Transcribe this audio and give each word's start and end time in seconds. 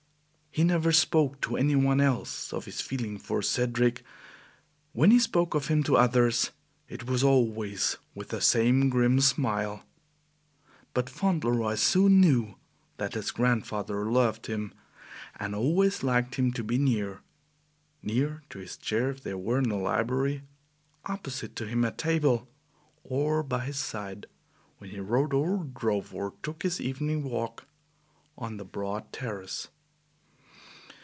He 0.53 0.65
never 0.65 0.91
spoke 0.91 1.39
to 1.43 1.55
any 1.55 1.77
one 1.77 2.01
else 2.01 2.51
of 2.51 2.65
his 2.65 2.81
feeling 2.81 3.17
for 3.17 3.41
Cedric; 3.41 4.03
when 4.91 5.09
he 5.09 5.17
spoke 5.17 5.55
of 5.55 5.69
him 5.69 5.81
to 5.83 5.95
others 5.95 6.51
it 6.89 7.05
was 7.05 7.23
always 7.23 7.95
with 8.13 8.27
the 8.29 8.41
same 8.41 8.89
grim 8.89 9.21
smile. 9.21 9.85
But 10.93 11.09
Fauntleroy 11.09 11.75
soon 11.75 12.19
knew 12.19 12.55
that 12.97 13.13
his 13.13 13.31
grandfather 13.31 14.11
loved 14.11 14.47
him 14.47 14.73
and 15.39 15.55
always 15.55 16.03
liked 16.03 16.35
him 16.35 16.51
to 16.51 16.65
be 16.65 16.77
near 16.77 17.21
near 18.03 18.43
to 18.49 18.59
his 18.59 18.75
chair 18.75 19.09
if 19.11 19.23
they 19.23 19.33
were 19.35 19.59
in 19.59 19.69
the 19.69 19.77
library, 19.77 20.43
opposite 21.05 21.55
to 21.55 21.65
him 21.65 21.85
at 21.85 21.97
table, 21.97 22.49
or 23.05 23.41
by 23.41 23.63
his 23.67 23.77
side 23.77 24.27
when 24.79 24.89
he 24.89 24.99
rode 24.99 25.31
or 25.33 25.63
drove 25.63 26.13
or 26.13 26.33
took 26.43 26.63
his 26.63 26.81
evening 26.81 27.23
walk 27.23 27.67
on 28.37 28.57
the 28.57 28.65
broad 28.65 29.13
terrace. 29.13 29.69